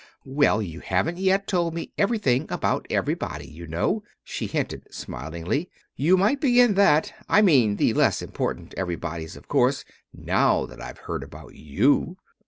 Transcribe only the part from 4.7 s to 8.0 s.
smilingly. "You might begin that I mean the